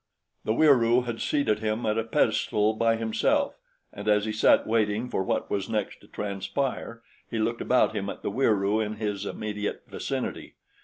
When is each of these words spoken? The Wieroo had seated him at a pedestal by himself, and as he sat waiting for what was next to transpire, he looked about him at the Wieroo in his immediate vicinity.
The 0.45 0.53
Wieroo 0.53 1.05
had 1.05 1.21
seated 1.21 1.59
him 1.59 1.85
at 1.85 1.99
a 1.99 2.03
pedestal 2.03 2.73
by 2.73 2.95
himself, 2.95 3.59
and 3.93 4.07
as 4.07 4.25
he 4.25 4.31
sat 4.31 4.65
waiting 4.65 5.07
for 5.11 5.23
what 5.23 5.51
was 5.51 5.69
next 5.69 6.01
to 6.01 6.07
transpire, 6.07 7.03
he 7.29 7.37
looked 7.37 7.61
about 7.61 7.95
him 7.95 8.09
at 8.09 8.23
the 8.23 8.31
Wieroo 8.31 8.83
in 8.83 8.95
his 8.95 9.27
immediate 9.27 9.83
vicinity. 9.87 10.55